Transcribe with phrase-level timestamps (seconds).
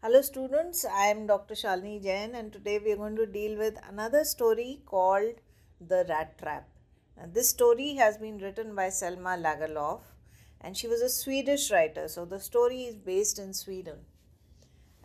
[0.00, 0.84] Hello, students.
[0.84, 1.54] I am Dr.
[1.54, 5.40] Shalini Jain, and today we are going to deal with another story called
[5.80, 6.68] The Rat Trap.
[7.32, 10.02] This story has been written by Selma Lagerlof,
[10.60, 12.06] and she was a Swedish writer.
[12.06, 13.96] So, the story is based in Sweden.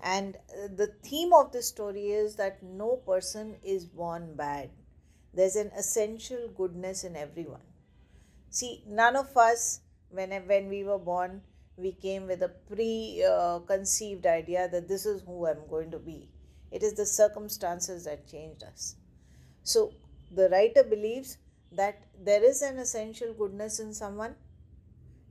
[0.03, 4.69] And uh, the theme of this story is that no person is born bad,
[5.33, 7.65] there's an essential goodness in everyone.
[8.51, 9.79] See, none of us,
[10.11, 11.41] when, when we were born,
[11.77, 16.29] we came with a preconceived idea that this is who I'm going to be.
[16.71, 18.95] It is the circumstances that changed us.
[19.63, 19.93] So
[20.31, 21.37] the writer believes
[21.71, 24.35] that there is an essential goodness in someone,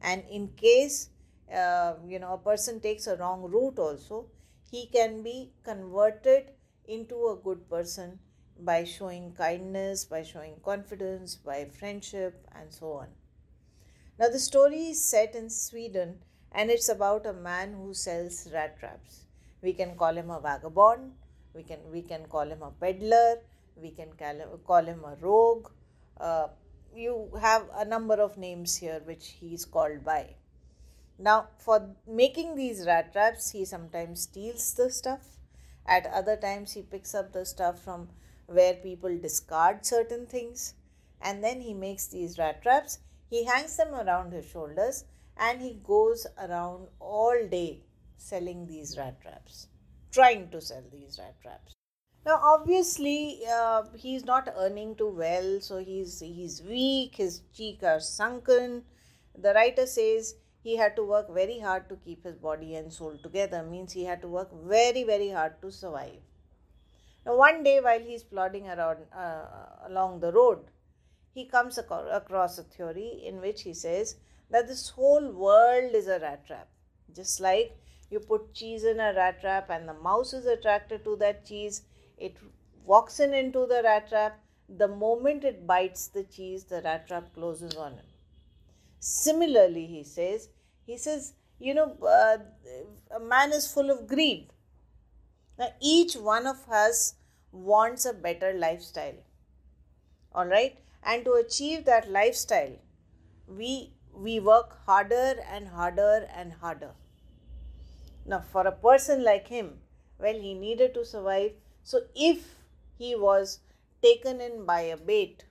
[0.02, 1.10] and in case
[1.54, 4.26] uh, you know a person takes a wrong route, also
[4.70, 6.50] he can be converted
[6.86, 8.18] into a good person
[8.58, 13.08] by showing kindness, by showing confidence, by friendship, and so on.
[14.18, 16.18] Now, the story is set in Sweden
[16.54, 19.24] and it's about a man who sells rat traps.
[19.62, 21.12] We can call him a vagabond,
[21.54, 23.38] we can, we can call him a peddler,
[23.76, 25.68] we can call him, call him a rogue.
[26.20, 26.48] Uh,
[26.94, 30.34] you have a number of names here which he is called by.
[31.18, 35.38] Now, for making these rat traps, he sometimes steals the stuff.
[35.86, 38.08] At other times, he picks up the stuff from
[38.46, 40.74] where people discard certain things.
[41.20, 42.98] And then he makes these rat traps.
[43.30, 45.04] He hangs them around his shoulders
[45.36, 47.84] and he goes around all day
[48.16, 49.68] selling these rat traps,
[50.12, 51.74] trying to sell these rat traps.
[52.24, 57.16] Now, obviously, uh, he's not earning too well, so he's he's weak.
[57.16, 58.84] His cheeks are sunken.
[59.36, 63.18] The writer says he had to work very hard to keep his body and soul
[63.22, 63.64] together.
[63.64, 66.20] Means he had to work very very hard to survive.
[67.26, 69.46] Now, one day while he's plodding around uh,
[69.88, 70.60] along the road,
[71.34, 74.16] he comes across a theory in which he says
[74.52, 76.68] that this whole world is a rat trap.
[77.16, 77.76] Just like
[78.10, 81.82] you put cheese in a rat trap and the mouse is attracted to that cheese,
[82.18, 82.36] it
[82.84, 84.38] walks in into the rat trap.
[84.68, 88.04] The moment it bites the cheese, the rat trap closes on him.
[89.00, 90.48] Similarly, he says,
[90.86, 92.38] he says, you know, uh,
[93.16, 94.48] a man is full of greed.
[95.58, 97.14] Now, each one of us
[97.52, 99.18] wants a better lifestyle.
[100.34, 100.78] All right.
[101.02, 102.76] And to achieve that lifestyle,
[103.46, 106.92] we we work harder and harder and harder.
[108.24, 109.80] Now, for a person like him,
[110.18, 111.52] well, he needed to survive.
[111.82, 112.56] So, if
[112.98, 113.60] he was
[114.02, 115.44] taken in by a bait,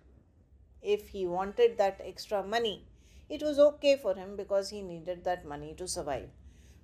[0.81, 2.85] if he wanted that extra money,
[3.29, 6.29] it was okay for him because he needed that money to survive.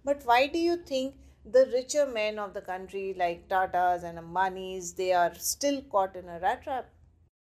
[0.03, 1.15] But why do you think
[1.45, 6.27] the richer men of the country, like Tatas and Ambanis, they are still caught in
[6.27, 6.89] a rat trap?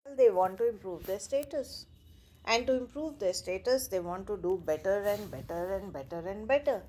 [0.04, 1.86] Well, they want to improve their status
[2.44, 6.48] and to improve their status they want to do better and better and better and
[6.48, 6.82] better.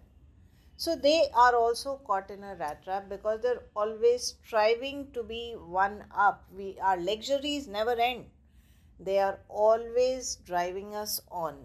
[0.78, 5.54] So they are also caught in a rat trap because they're always striving to be
[5.54, 6.44] one up.
[6.58, 8.26] We our luxuries never end.
[9.00, 11.60] They are always driving us on.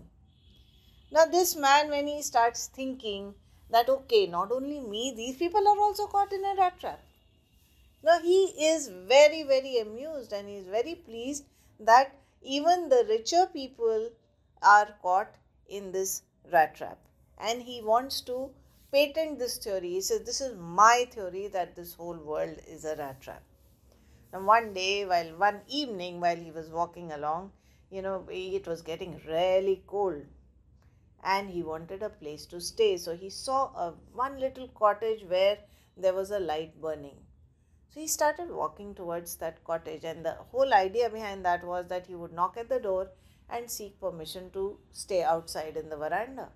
[1.10, 3.34] Now this man when he starts thinking
[3.70, 7.00] that okay not only me these people are also caught in a rat trap.
[8.02, 11.44] Now he is very very amused and he is very pleased
[11.80, 12.14] that
[12.46, 14.10] even the richer people
[14.62, 15.34] are caught
[15.68, 16.98] in this rat trap.
[17.38, 18.50] And he wants to
[18.92, 19.90] patent this theory.
[19.90, 23.42] He says, This is my theory that this whole world is a rat trap.
[24.32, 27.52] And one day, while one evening, while he was walking along,
[27.90, 30.22] you know, it was getting really cold
[31.22, 32.96] and he wanted a place to stay.
[32.96, 35.58] So he saw a one little cottage where
[35.96, 37.16] there was a light burning.
[37.96, 42.06] So he started walking towards that cottage, and the whole idea behind that was that
[42.06, 43.08] he would knock at the door
[43.48, 46.50] and seek permission to stay outside in the veranda.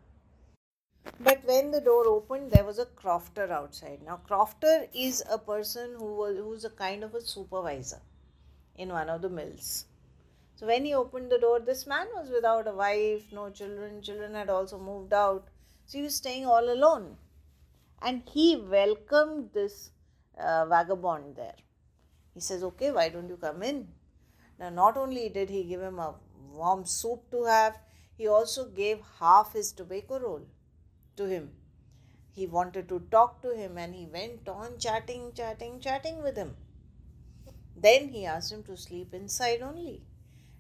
[1.19, 4.01] But when the door opened, there was a crofter outside.
[4.05, 8.03] Now, crofter is a person who was who's a kind of a supervisor
[8.77, 9.87] in one of the mills.
[10.57, 14.03] So when he opened the door, this man was without a wife, no children.
[14.03, 15.49] Children had also moved out.
[15.87, 17.17] So he was staying all alone.
[18.03, 19.93] And he welcomed this
[20.41, 21.57] uh, vagabond there.
[22.35, 23.89] He says, Okay, why don't you come in?
[24.59, 26.15] Now, not only did he give him a
[26.53, 27.79] warm soup to have,
[28.17, 30.43] he also gave half his tobacco roll
[31.17, 31.51] to him.
[32.33, 36.57] He wanted to talk to him and he went on chatting, chatting, chatting with him.
[37.77, 40.03] Then he asked him to sleep inside only.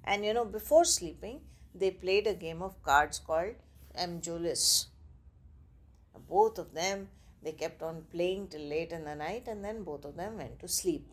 [0.04, 1.42] And you know, before sleeping,
[1.74, 3.54] they played a game of cards called
[3.98, 4.86] Amjulis.
[6.28, 7.08] Both of them
[7.42, 10.58] they kept on playing till late in the night and then both of them went
[10.60, 11.08] to sleep.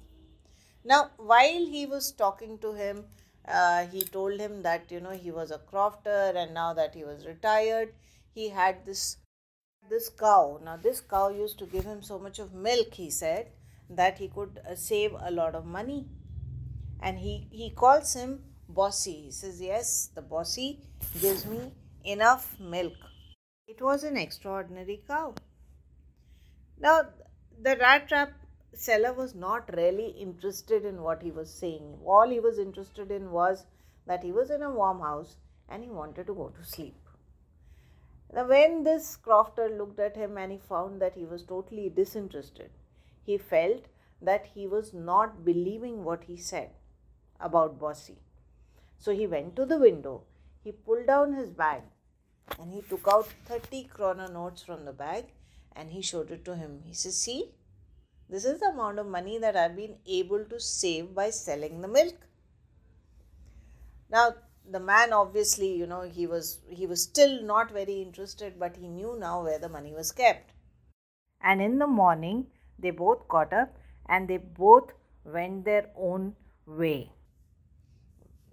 [0.83, 3.05] Now, while he was talking to him,
[3.47, 7.03] uh, he told him that you know he was a crofter and now that he
[7.03, 7.93] was retired,
[8.33, 9.17] he had this
[9.91, 13.51] This cow, now this cow used to give him so much of milk, he said,
[13.99, 15.99] that he could uh, save a lot of money.
[16.99, 19.15] And he, he calls him Bossy.
[19.27, 20.67] He says, Yes, the Bossy
[21.21, 21.61] gives me
[22.03, 22.97] enough milk.
[23.75, 25.33] It was an extraordinary cow.
[26.79, 27.07] Now,
[27.61, 28.33] the rat trap
[28.73, 31.97] seller was not really interested in what he was saying.
[32.05, 33.65] All he was interested in was
[34.05, 35.37] that he was in a warm house
[35.67, 36.95] and he wanted to go to sleep.
[38.33, 42.69] Now, when this crofter looked at him and he found that he was totally disinterested,
[43.23, 43.85] he felt
[44.21, 46.71] that he was not believing what he said
[47.39, 48.19] about Bossy.
[48.97, 50.23] So he went to the window,
[50.63, 51.81] he pulled down his bag,
[52.59, 55.25] and he took out 30 krona notes from the bag
[55.77, 56.81] and he showed it to him.
[56.85, 57.51] He says, See,
[58.29, 61.87] this is the amount of money that I've been able to save by selling the
[61.87, 62.15] milk.
[64.09, 64.35] Now,
[64.69, 68.87] the man obviously, you know, he was he was still not very interested, but he
[68.87, 70.51] knew now where the money was kept.
[71.41, 72.47] And in the morning,
[72.79, 73.77] they both got up
[74.09, 74.91] and they both
[75.23, 76.35] went their own
[76.65, 77.11] way.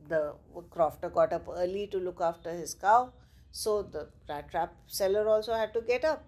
[0.09, 0.35] The
[0.71, 3.13] crofter got up early to look after his cow,
[3.51, 6.25] so the rat trap seller also had to get up,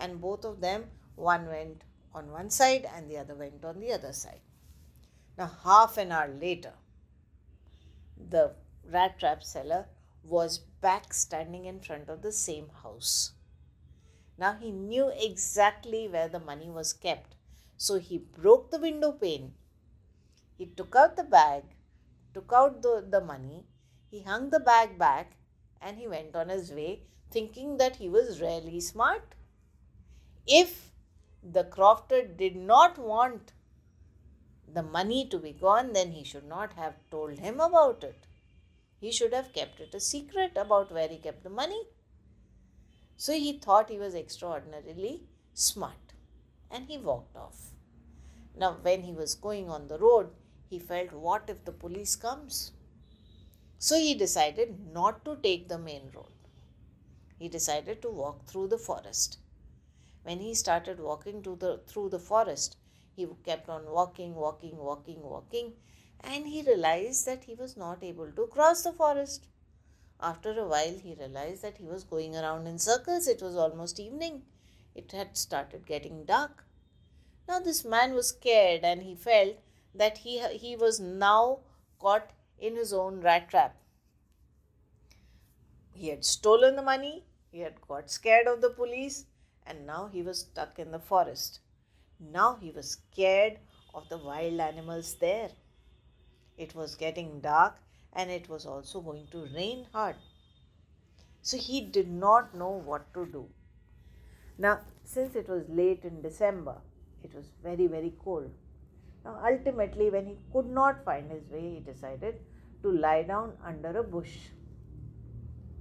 [0.00, 1.82] and both of them, one went
[2.14, 4.40] on one side and the other went on the other side.
[5.38, 6.72] Now, half an hour later,
[8.28, 8.54] the
[8.84, 9.86] rat trap seller
[10.24, 13.32] was back standing in front of the same house.
[14.38, 17.34] Now he knew exactly where the money was kept,
[17.76, 19.54] so he broke the window pane.
[20.56, 21.64] He took out the bag,
[22.34, 23.66] took out the, the money,
[24.10, 25.36] he hung the bag back,
[25.80, 29.34] and he went on his way thinking that he was really smart.
[30.46, 30.90] If
[31.42, 33.52] the crofter did not want
[34.72, 38.26] the money to be gone, then he should not have told him about it.
[39.00, 41.82] He should have kept it a secret about where he kept the money.
[43.16, 45.22] So he thought he was extraordinarily
[45.54, 46.14] smart
[46.70, 47.70] and he walked off.
[48.56, 50.30] Now, when he was going on the road,
[50.68, 52.72] he felt, What if the police comes?
[53.78, 56.32] So he decided not to take the main road.
[57.38, 59.38] He decided to walk through the forest.
[60.22, 62.76] When he started walking the, through the forest,
[63.16, 65.74] he kept on walking, walking, walking, walking
[66.22, 69.46] and he realized that he was not able to cross the forest.
[70.20, 73.26] After a while, he realized that he was going around in circles.
[73.26, 74.42] It was almost evening.
[74.94, 76.64] It had started getting dark.
[77.48, 79.56] Now, this man was scared and he felt
[79.94, 81.60] that he, he was now
[81.98, 83.76] caught in his own rat trap.
[85.92, 89.26] He had stolen the money, he had got scared of the police,
[89.70, 91.60] and now he was stuck in the forest.
[92.18, 93.58] Now he was scared
[93.94, 95.50] of the wild animals there.
[96.58, 97.76] It was getting dark
[98.12, 100.16] and it was also going to rain hard.
[101.42, 103.46] So he did not know what to do.
[104.58, 106.76] Now, since it was late in December,
[107.24, 108.50] it was very, very cold.
[109.24, 112.40] Now, ultimately, when he could not find his way, he decided
[112.82, 114.36] to lie down under a bush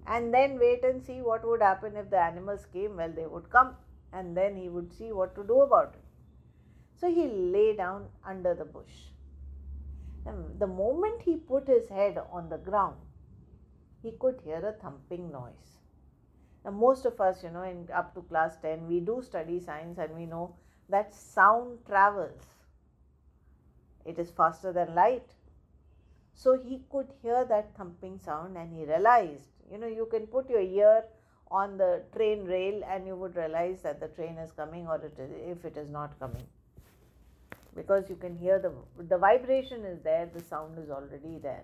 [0.09, 2.97] and then wait and see what would happen if the animals came.
[2.97, 3.75] Well, they would come
[4.11, 6.03] and then he would see what to do about it.
[6.99, 9.13] So he lay down under the bush.
[10.25, 12.97] And the moment he put his head on the ground,
[14.01, 15.77] he could hear a thumping noise.
[16.65, 19.97] Now, most of us, you know, in up to class 10, we do study science
[19.97, 20.55] and we know
[20.89, 22.43] that sound travels.
[24.05, 25.35] It is faster than light.
[26.33, 30.49] So he could hear that thumping sound and he realized, you know, you can put
[30.49, 31.03] your ear
[31.51, 35.17] on the train rail and you would realize that the train is coming or it
[35.17, 36.45] is, if it is not coming.
[37.75, 38.71] Because you can hear the
[39.03, 41.63] the vibration is there the sound is already there.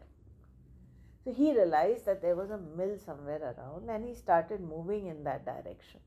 [1.24, 5.24] So he realized that there was a mill somewhere around and he started moving in
[5.24, 6.00] that direction.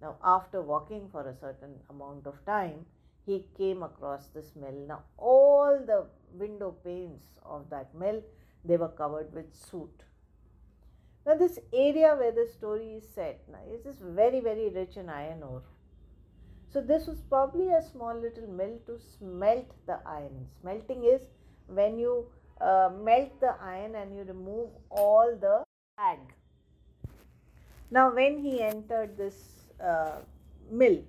[0.00, 2.86] Now after walking for a certain amount of time
[3.24, 4.84] he came across this mill.
[4.86, 8.22] Now all the window panes of that mill
[8.64, 10.05] they were covered with soot
[11.26, 15.08] now this area where the story is set now is just very very rich in
[15.08, 15.62] iron ore
[16.76, 20.46] so this was probably a small little mill to smelt the iron.
[20.60, 21.22] Smelting is
[21.68, 22.26] when you
[22.60, 25.64] uh, melt the iron and you remove all the
[25.94, 26.18] slag.
[27.90, 30.18] Now when he entered this uh,
[30.70, 31.02] mill,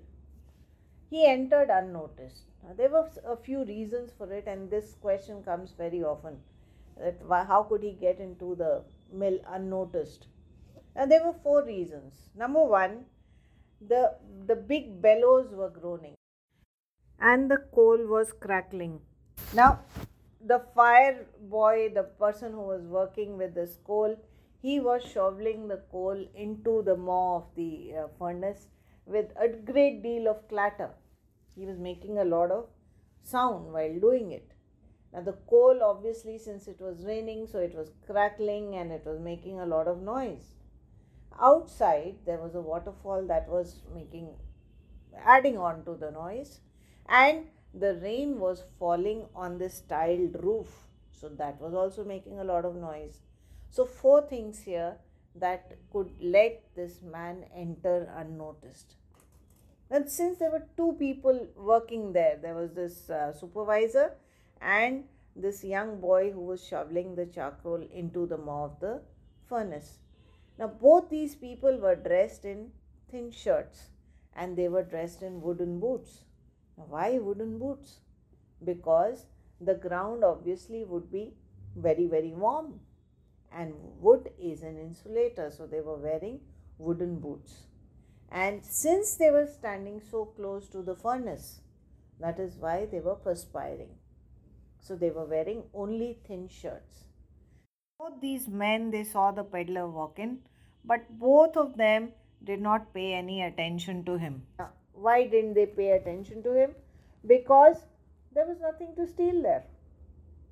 [1.10, 2.44] he entered unnoticed.
[2.62, 6.38] Now, there were a few reasons for it and this question comes very often
[6.96, 10.26] that how could he get into the mill unnoticed?
[10.94, 12.14] And there were four reasons.
[12.36, 13.04] Number one,
[13.80, 14.14] the,
[14.46, 16.14] the big bellows were groaning
[17.20, 19.00] and the coal was crackling.
[19.54, 19.80] Now,
[20.44, 24.16] the fire boy, the person who was working with this coal,
[24.60, 28.66] he was shoveling the coal into the maw of the uh, furnace
[29.06, 30.90] with a great deal of clatter.
[31.54, 32.66] He was making a lot of
[33.22, 34.52] sound while doing it.
[35.12, 39.18] Now, the coal, obviously, since it was raining, so it was crackling and it was
[39.18, 40.54] making a lot of noise.
[41.40, 44.28] Outside, there was a waterfall that was making,
[45.24, 46.60] adding on to the noise,
[47.08, 50.68] and the rain was falling on this tiled roof,
[51.10, 53.20] so that was also making a lot of noise.
[53.70, 54.96] So, four things here
[55.36, 58.94] that could let this man enter unnoticed.
[59.90, 64.12] And since there were two people working there, there was this uh, supervisor
[64.60, 65.04] and
[65.36, 69.00] this young boy who was shoveling the charcoal into the maw of the
[69.48, 69.98] furnace.
[70.58, 72.70] Now, both these people were dressed in
[73.10, 73.90] thin shirts
[74.34, 76.22] and they were dressed in wooden boots.
[76.76, 78.00] Now, why wooden boots?
[78.64, 79.26] Because
[79.60, 81.34] the ground obviously would be
[81.76, 82.80] very, very warm
[83.52, 86.40] and wood is an insulator, so they were wearing
[86.78, 87.64] wooden boots.
[88.30, 91.60] And since they were standing so close to the furnace,
[92.20, 93.94] that is why they were perspiring.
[94.88, 97.04] So they were wearing only thin shirts.
[97.98, 100.38] Both these men they saw the peddler walk in,
[100.82, 104.46] but both of them did not pay any attention to him.
[104.94, 106.74] Why didn't they pay attention to him?
[107.26, 107.84] Because
[108.32, 109.64] there was nothing to steal there.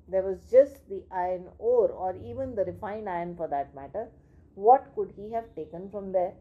[0.07, 4.07] There was just the iron ore, or even the refined iron for that matter.
[4.53, 6.33] What could he have taken from there?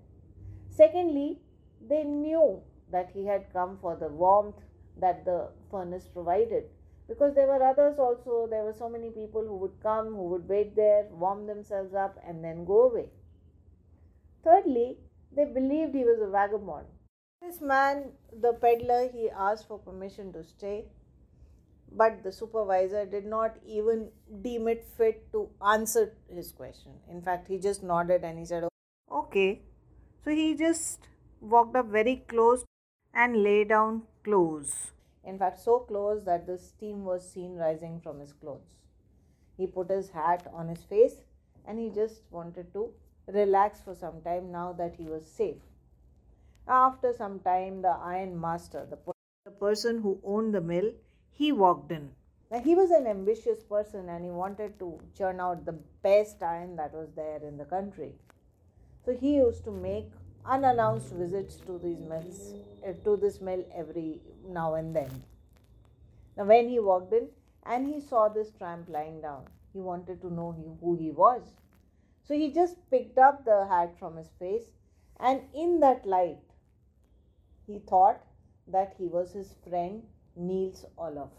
[0.69, 1.41] Secondly,
[1.89, 2.61] they knew
[2.93, 4.61] that he had come for the warmth
[4.99, 6.65] that the furnace provided
[7.09, 8.47] because there were others also.
[8.51, 12.19] There were so many people who would come, who would wait there, warm themselves up,
[12.27, 13.09] and then go away.
[14.45, 14.99] Thirdly,
[15.35, 16.87] they believed he was a vagabond.
[17.43, 20.87] This man, the peddler, he asked for permission to stay,
[21.93, 24.09] but the supervisor did not even
[24.43, 26.93] deem it fit to answer his question.
[27.11, 28.65] In fact, he just nodded and he said,
[29.11, 29.63] Okay.
[30.25, 31.07] So he just
[31.41, 32.65] walked up very close
[33.15, 34.93] and lay down close
[35.27, 38.77] in fact, so close that the steam was seen rising from his clothes.
[39.57, 41.17] He put his hat on his face
[41.67, 42.91] and he just wanted to
[43.27, 45.63] relax for some time now that he was safe.
[46.69, 48.99] After some time, the iron master, the,
[49.45, 50.93] the person who owned the mill,
[51.31, 52.11] he walked in.
[52.51, 56.77] Now, he was an ambitious person and he wanted to churn out the best iron
[56.77, 58.13] that was there in the country.
[59.05, 60.11] So, he used to make
[60.49, 62.55] unannounced visits to these mills,
[62.87, 65.23] uh, to this mill every now and then.
[66.37, 67.29] Now, when he walked in
[67.65, 71.43] and he saw this tramp lying down, he wanted to know who he was.
[72.25, 74.71] So he just picked up the hat from his face,
[75.21, 76.39] and in that light,
[77.67, 78.21] he thought
[78.69, 80.03] that he was his friend
[80.37, 81.31] Nils Olof.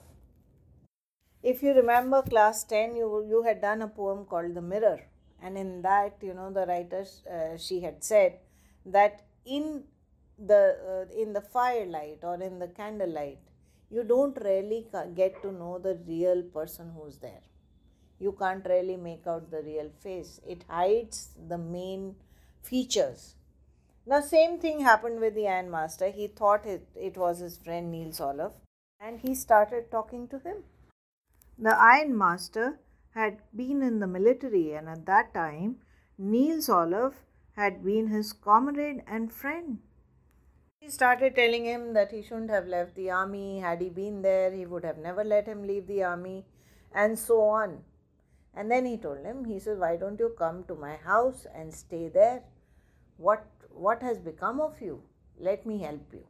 [1.43, 5.01] If you remember class 10, you, you had done a poem called The Mirror,
[5.41, 8.39] and in that, you know, the writer uh, she had said
[8.87, 9.83] that in
[10.37, 13.39] the uh, in the firelight or in the candlelight
[13.89, 17.41] you don't really get to know the real person who's there.
[18.19, 20.41] You can't really make out the real face.
[20.45, 22.15] It hides the main
[22.63, 23.35] features.
[24.05, 26.09] Now same thing happened with the iron master.
[26.09, 28.53] He thought it, it was his friend nils olof
[28.99, 30.63] and he started talking to him.
[31.57, 32.79] The iron master
[33.13, 35.77] had been in the military and at that time
[36.17, 37.13] nils olof
[37.57, 39.79] had been his comrade and friend.
[40.79, 43.59] He started telling him that he shouldn't have left the army.
[43.59, 46.45] Had he been there, he would have never let him leave the army,
[46.93, 47.79] and so on.
[48.53, 51.73] And then he told him, he said, Why don't you come to my house and
[51.73, 52.43] stay there?
[53.17, 55.01] What, what has become of you?
[55.39, 56.25] Let me help you.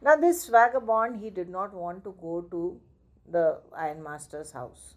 [0.00, 2.80] Now, this vagabond, he did not want to go to
[3.30, 4.94] the ironmaster's house.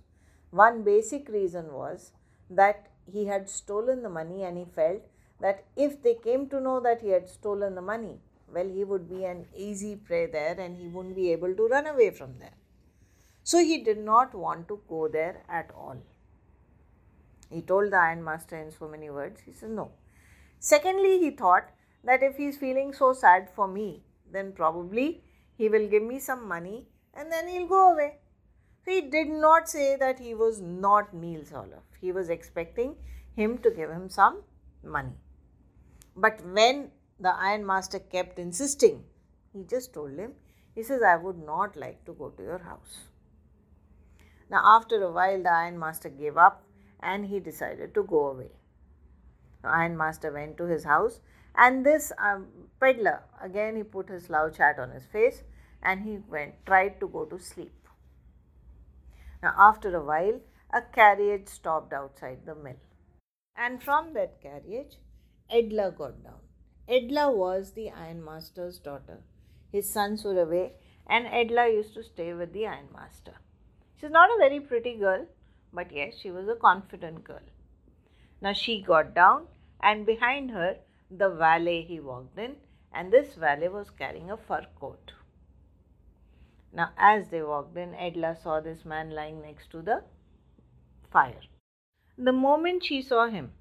[0.49, 2.11] One basic reason was
[2.49, 5.01] that he had stolen the money and he felt
[5.39, 8.19] that if they came to know that he had stolen the money,
[8.53, 11.87] well, he would be an easy prey there and he wouldn't be able to run
[11.87, 12.57] away from there.
[13.43, 15.97] So he did not want to go there at all.
[17.51, 19.91] He told the ironmaster in so many words, he said, No.
[20.59, 21.69] Secondly, he thought
[22.03, 25.23] that if he is feeling so sad for me, then probably
[25.57, 28.17] he will give me some money and then he'll go away.
[28.95, 31.83] He did not say that he was not Nils Olof.
[31.99, 32.95] He was expecting
[33.35, 34.43] him to give him some
[34.81, 35.17] money.
[36.15, 39.03] But when the ironmaster kept insisting,
[39.51, 40.31] he just told him,
[40.75, 42.99] he says, I would not like to go to your house.
[44.49, 46.63] Now, after a while, the ironmaster gave up
[47.01, 48.51] and he decided to go away.
[49.63, 51.19] The ironmaster went to his house,
[51.55, 52.47] and this um,
[52.79, 55.43] peddler again he put his slouch hat on his face
[55.83, 57.84] and he went tried to go to sleep.
[59.45, 60.39] Now, after a while,
[60.73, 62.79] a carriage stopped outside the mill.
[63.55, 64.95] And from that carriage,
[65.53, 66.39] Edla got down.
[66.89, 69.19] Edla was the ironmaster's daughter.
[69.71, 70.73] His sons were away,
[71.05, 73.35] and Edla used to stay with the ironmaster.
[73.97, 75.27] She's not a very pretty girl,
[75.71, 77.47] but yes, she was a confident girl.
[78.41, 79.45] Now she got down,
[79.79, 80.77] and behind her,
[81.11, 82.55] the valet he walked in,
[82.91, 85.11] and this valet was carrying a fur coat.
[86.75, 90.03] Now, as they walked in, Edla saw this man lying next to the
[91.09, 91.39] fire.
[92.17, 93.53] The moment she saw him,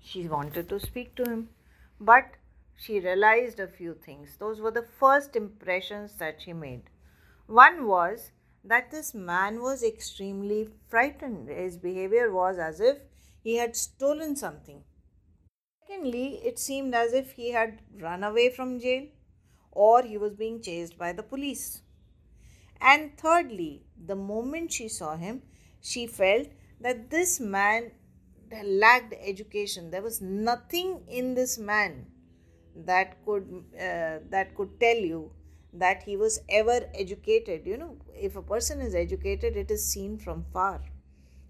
[0.00, 1.50] she wanted to speak to him,
[2.00, 2.32] but
[2.76, 4.36] she realized a few things.
[4.38, 6.82] Those were the first impressions that she made.
[7.46, 8.32] One was
[8.64, 11.48] that this man was extremely frightened.
[11.48, 12.98] His behavior was as if
[13.40, 14.82] he had stolen something.
[15.86, 19.06] Secondly, it seemed as if he had run away from jail
[19.86, 21.82] or he was being chased by the police.
[22.80, 25.42] And thirdly, the moment she saw him,
[25.80, 26.48] she felt
[26.80, 27.92] that this man
[28.64, 29.90] lacked education.
[29.90, 32.06] There was nothing in this man
[32.90, 35.32] that could uh, that could tell you
[35.72, 37.66] that he was ever educated.
[37.66, 37.96] You know,
[38.28, 40.80] if a person is educated, it is seen from far,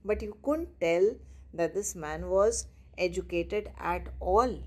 [0.05, 1.13] but you couldn't tell
[1.55, 2.67] that this man was
[2.97, 4.59] educated at all.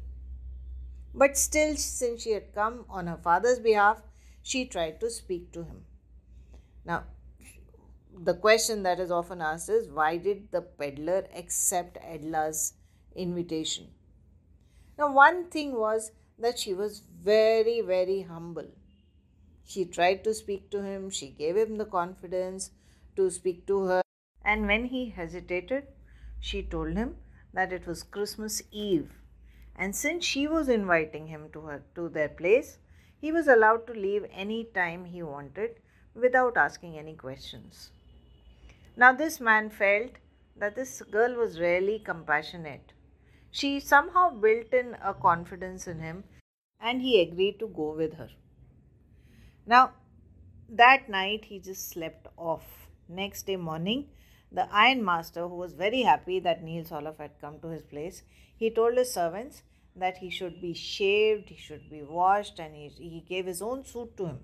[1.13, 4.01] But still, since she had come on her father's behalf,
[4.41, 5.85] she tried to speak to him.
[6.85, 7.03] Now,
[8.17, 12.73] the question that is often asked is why did the peddler accept Edla's
[13.15, 13.87] invitation?
[14.97, 18.67] Now, one thing was that she was very, very humble.
[19.63, 22.71] She tried to speak to him, she gave him the confidence
[23.15, 24.01] to speak to her,
[24.43, 25.87] and when he hesitated,
[26.39, 27.17] she told him
[27.53, 29.20] that it was Christmas Eve
[29.81, 32.77] and since she was inviting him to her to their place
[33.19, 35.79] he was allowed to leave any time he wanted
[36.13, 37.91] without asking any questions.
[38.95, 40.11] Now this man felt
[40.55, 42.93] that this girl was really compassionate.
[43.49, 46.23] She somehow built in a confidence in him
[46.79, 48.29] and he agreed to go with her.
[49.65, 49.91] Now
[50.69, 52.87] that night he just slept off.
[53.07, 54.07] Next day morning
[54.51, 58.23] the ironmaster, who was very happy that Nils Olof had come to his place,
[58.55, 59.63] he told his servants
[59.95, 63.85] that he should be shaved, he should be washed, and he, he gave his own
[63.85, 64.39] suit to him.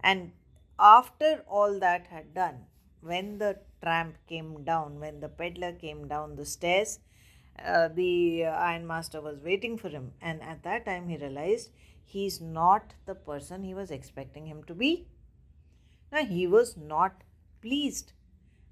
[0.00, 0.32] And
[0.78, 2.66] after all that had done,
[3.00, 7.00] when the tramp came down, when the peddler came down the stairs,
[7.64, 11.70] uh, the ironmaster was waiting for him, and at that time he realized
[12.04, 15.06] he's not the person he was expecting him to be.
[16.12, 17.22] Now he was not
[17.60, 18.12] pleased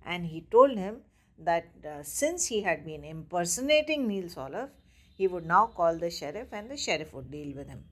[0.04, 1.02] and he told him
[1.38, 4.70] that uh, since he had been impersonating Nils Olof,
[5.18, 7.84] he would now call the sheriff and the sheriff would deal with him.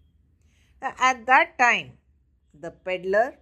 [0.81, 1.99] At that time,
[2.67, 3.37] the peddler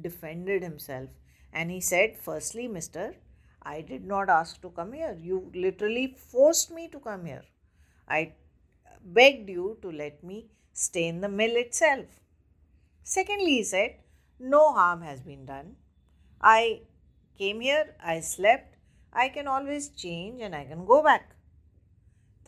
[0.00, 1.08] defended himself
[1.52, 3.14] and he said, Firstly, mister,
[3.62, 5.16] I did not ask to come here.
[5.20, 7.44] You literally forced me to come here.
[8.08, 8.32] I
[9.04, 12.06] begged you to let me stay in the mill itself.
[13.04, 13.96] Secondly, he said,
[14.40, 15.76] No harm has been done.
[16.40, 16.82] I
[17.38, 18.76] came here, I slept,
[19.12, 21.34] I can always change and I can go back.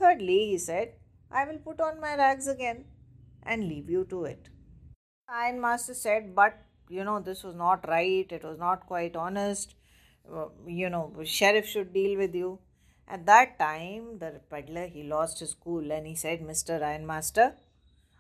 [0.01, 0.95] Thirdly, he said,
[1.31, 2.87] I will put on my rags again
[3.43, 4.49] and leave you to it.
[5.29, 6.59] Ironmaster said, But
[6.89, 9.75] you know, this was not right, it was not quite honest.
[10.33, 12.59] Uh, you know, sheriff should deal with you.
[13.07, 16.81] At that time, the peddler he lost his cool and he said, Mr.
[16.81, 17.55] Ironmaster,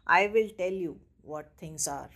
[0.07, 2.11] I will tell you what things are.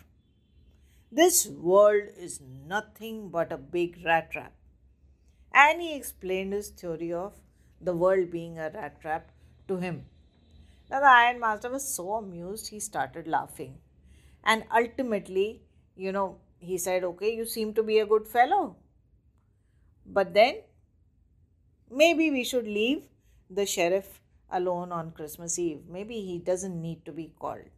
[1.11, 4.53] This world is nothing but a big rat trap.
[5.53, 7.35] And he explained his theory of
[7.81, 9.31] the world being a rat trap
[9.69, 10.07] to him.
[10.91, 13.79] Now, the Iron Master was so amused, he started laughing.
[14.45, 15.63] And ultimately,
[15.97, 18.77] you know, he said, Okay, you seem to be a good fellow.
[20.07, 20.57] But then,
[21.91, 23.05] maybe we should leave
[23.49, 25.81] the sheriff alone on Christmas Eve.
[25.89, 27.71] Maybe he doesn't need to be called.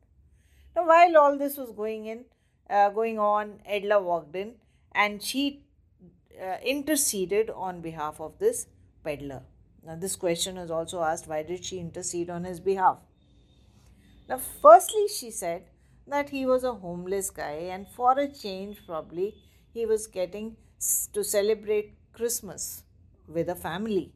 [0.75, 2.25] Now, while all this was going in,
[2.68, 4.55] uh, going on, Edla walked in
[4.92, 5.62] and she
[6.40, 8.66] uh, interceded on behalf of this
[9.05, 9.42] peddler.
[9.87, 12.99] Now, this question is also asked why did she intercede on his behalf?
[14.29, 15.62] Now, firstly, she said
[16.09, 19.35] that he was a homeless guy, and for a change, probably
[19.72, 20.57] he was getting
[21.12, 22.83] to celebrate Christmas
[23.29, 24.12] with a family.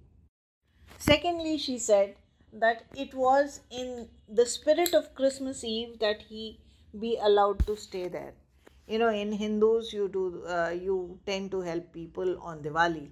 [0.99, 2.17] Secondly, she said
[2.53, 6.59] that it was in the spirit of Christmas Eve that he
[6.99, 8.33] be allowed to stay there
[8.91, 13.05] you know in hindus you do uh, you tend to help people on diwali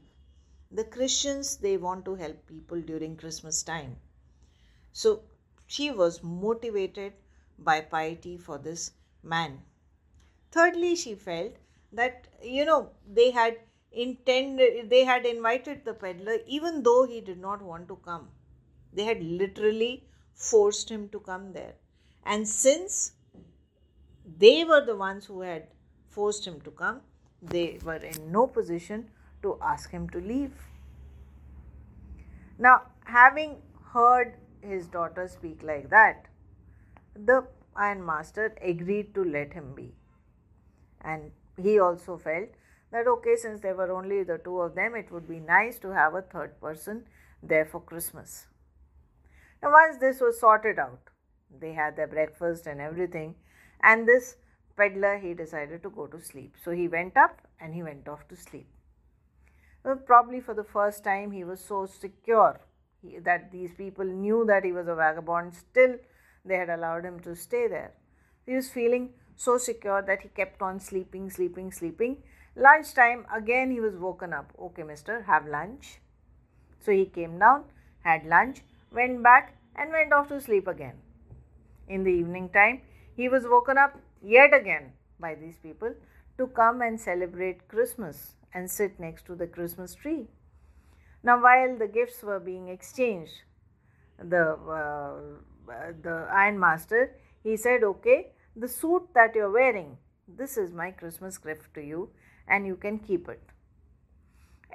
[0.70, 3.96] the christians they want to help people during christmas time.
[4.92, 5.22] So
[5.66, 7.12] she was motivated
[7.58, 9.62] by piety for this man.
[10.50, 11.52] Thirdly she felt
[11.92, 13.58] that you know they had
[13.92, 18.28] intended they had invited the peddler even though he did not want to come.
[18.92, 20.04] They had literally
[20.34, 21.74] forced him to come there.
[22.24, 23.12] And since
[24.38, 25.68] they were the ones who had
[26.08, 27.00] forced him to come
[27.40, 29.08] they were in no position
[29.42, 30.52] to ask him to leave
[32.58, 33.56] now having
[33.92, 36.26] heard his daughter speak like that
[37.14, 37.46] the
[37.76, 39.92] ironmaster agreed to let him be
[41.00, 42.48] and he also felt
[42.90, 45.90] that okay, since there were only the two of them, it would be nice to
[45.90, 47.04] have a third person
[47.42, 48.46] there for Christmas.
[49.62, 51.00] Now, once this was sorted out,
[51.60, 53.34] they had their breakfast and everything,
[53.82, 54.36] and this
[54.76, 56.56] peddler he decided to go to sleep.
[56.62, 58.68] So he went up and he went off to sleep.
[59.96, 62.60] Probably for the first time, he was so secure
[63.22, 65.96] that these people knew that he was a vagabond, still,
[66.44, 67.92] they had allowed him to stay there.
[68.44, 72.22] He was feeling so secure that he kept on sleeping, sleeping, sleeping.
[72.56, 74.52] Lunchtime, again he was woken up.
[74.60, 76.00] Okay, mister, have lunch.
[76.80, 77.64] So he came down,
[78.00, 80.96] had lunch, went back, and went off to sleep again.
[81.88, 82.82] In the evening time,
[83.16, 85.94] he was woken up yet again by these people
[86.36, 90.26] to come and celebrate Christmas and sit next to the Christmas tree.
[91.22, 93.42] Now, while the gifts were being exchanged,
[94.18, 94.44] the
[94.78, 95.20] uh,
[96.02, 101.74] the ironmaster he said, "Okay, the suit that you're wearing, this is my Christmas gift
[101.74, 102.10] to you
[102.48, 103.42] and you can keep it.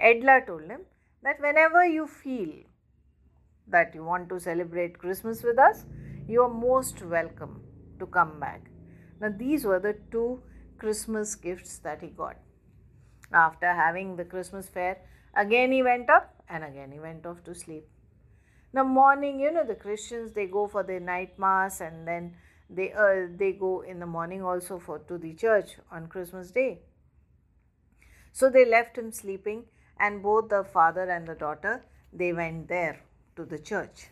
[0.01, 0.81] Edla told him
[1.21, 2.53] that whenever you feel
[3.67, 5.85] that you want to celebrate Christmas with us,
[6.27, 7.61] you are most welcome
[7.99, 8.69] to come back.
[9.19, 10.41] Now, these were the two
[10.77, 12.37] Christmas gifts that he got.
[13.33, 14.97] After having the Christmas fair,
[15.35, 17.87] again he went up and again he went off to sleep.
[18.73, 22.35] Now, morning, you know, the Christians they go for their night mass and then
[22.69, 26.79] they uh, they go in the morning also for to the church on christmas day.
[28.31, 29.65] So they left him sleeping
[29.99, 33.01] and both the father and the daughter they went there
[33.35, 34.07] to the church.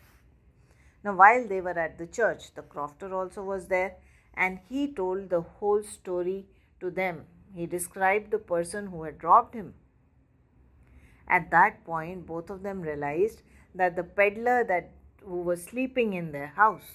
[1.04, 3.96] Now while they were at the church the crofter also was there
[4.34, 6.46] and he told the whole story
[6.80, 9.74] to them he described the person who had robbed him
[11.28, 13.42] at that point both of them realized
[13.74, 14.90] that the peddler that
[15.24, 16.90] who was sleeping in their house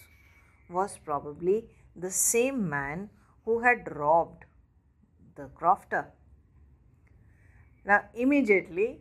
[0.70, 1.65] was probably
[1.96, 3.10] the same man
[3.46, 4.43] who had robbed
[5.36, 6.06] the crofter.
[7.86, 9.00] Now, immediately,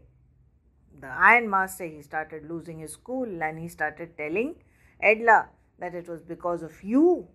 [1.01, 4.55] the ironmaster he started losing his cool and he started telling
[5.03, 7.27] Edla that it was because of you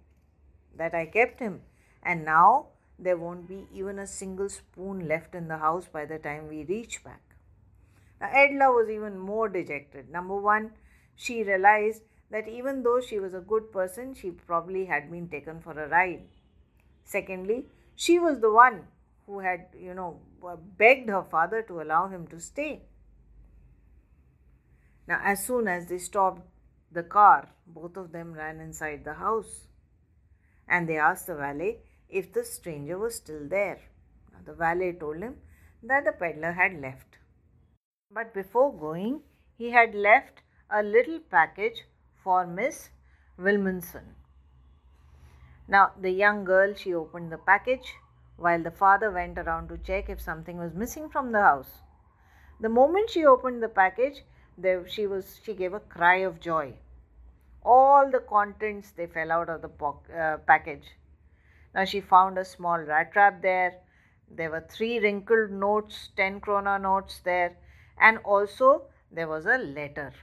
[0.76, 1.62] that I kept him,
[2.02, 2.68] and now
[3.02, 6.64] there won't be even a single spoon left in the house by the time we
[6.64, 7.22] reach back.
[8.22, 10.12] Now, Edla was even more dejected.
[10.12, 10.72] Number one,
[11.16, 15.60] she realized that even though she was a good person, she probably had been taken
[15.60, 16.22] for a ride.
[17.04, 18.88] Secondly, she was the one
[19.26, 22.84] who had, you know, uh, begged her father to allow him to stay.
[25.08, 26.46] Now, as soon as they stopped
[26.92, 29.68] the car, both of them ran inside the house
[30.68, 31.80] and they asked the valet
[32.12, 33.80] if the stranger was still there.
[34.32, 35.38] Now, the valet told him
[35.84, 37.18] that the peddler had left.
[38.12, 39.22] But before going,
[39.58, 41.84] he had left a little package
[42.24, 42.90] for Miss
[43.40, 44.16] Willmansson.
[45.68, 47.94] Now, the young girl she opened the package
[48.36, 51.82] while the father went around to check if something was missing from the house.
[52.60, 54.24] The moment she opened the package,
[54.58, 56.74] there she was she gave a cry of joy.
[57.64, 60.96] All the contents they fell out of the po- uh, package.
[61.74, 63.80] Now she found a small rat trap there.
[64.30, 67.58] There were three wrinkled notes, 10 krona notes there,
[68.00, 70.14] and also there was a letter.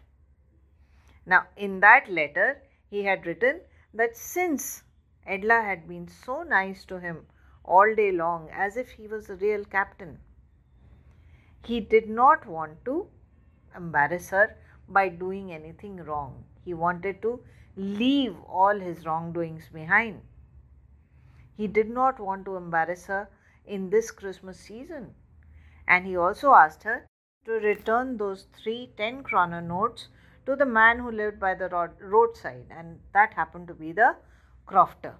[1.27, 3.61] Now, in that letter, he had written
[3.93, 4.83] that since
[5.27, 7.27] Edla had been so nice to him
[7.65, 10.19] all day long as if he was a real captain,
[11.65, 13.09] he did not want to
[13.77, 14.57] embarrass her
[14.89, 16.45] by doing anything wrong.
[16.65, 17.41] He wanted to
[17.77, 20.23] leave all his wrongdoings behind.
[21.59, 23.29] He did not want to embarrass her
[23.67, 25.15] in this Christmas season.
[25.89, 27.07] And he also asked her
[27.47, 30.07] to return those three 10 krona notes
[30.47, 31.69] to the man who lived by the
[32.01, 34.15] roadside, and that happened to be the
[34.69, 35.15] crofter.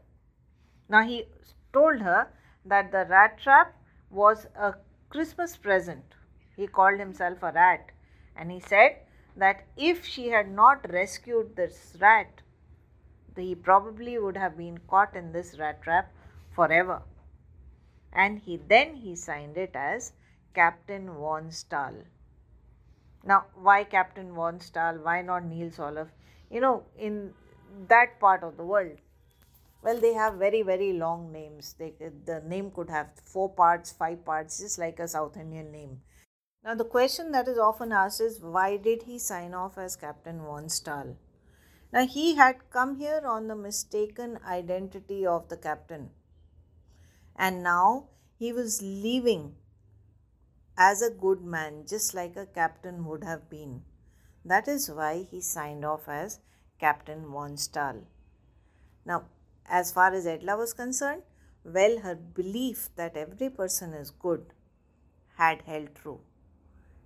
[0.89, 1.27] Now he
[1.73, 2.29] told her
[2.65, 3.75] that the rat trap
[4.09, 4.75] was a
[5.11, 6.05] Christmas present.
[6.57, 7.91] He called himself a rat,
[8.37, 9.01] and he said
[9.37, 12.43] that if she had not rescued this rat,
[13.37, 16.13] he probably would have been caught in this rat trap
[16.59, 17.01] forever.
[18.13, 20.13] And he then he signed it as
[20.55, 21.99] Captain Von Stahl.
[23.33, 24.99] Now, why Captain Von Stahl?
[25.09, 26.09] Why not Nils Olof?
[26.51, 27.35] You know, in
[27.89, 28.99] that part of the world,
[29.83, 31.75] well, they have very, very long names.
[31.79, 31.93] They,
[32.27, 36.01] the name could have four parts, five parts, just like a South Indian name.
[36.65, 40.41] Now, the question that is often asked is why did he sign off as Captain
[40.43, 41.17] von Stahl?
[41.93, 46.11] Now, he had come here on the mistaken identity of the captain,
[47.39, 49.55] and now he was leaving
[50.77, 53.83] as a good man, just like a captain would have been.
[54.45, 56.41] That is why he signed off as
[56.79, 58.03] Captain von Stahl.
[59.05, 59.25] Now,
[59.67, 61.23] as far as Edla was concerned,
[61.65, 64.53] well, her belief that every person is good
[65.37, 66.21] had held true,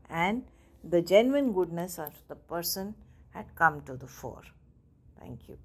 [0.08, 0.44] and
[0.84, 2.94] the genuine goodness of the person
[3.30, 4.44] had come to the fore.
[5.18, 5.58] Thank you.